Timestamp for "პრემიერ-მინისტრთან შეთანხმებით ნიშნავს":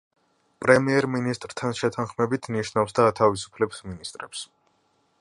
0.63-2.99